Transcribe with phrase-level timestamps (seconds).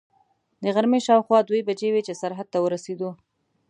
[0.63, 3.09] د غرمې شاوخوا دوې بجې وې چې سرحد ته ورسېدو.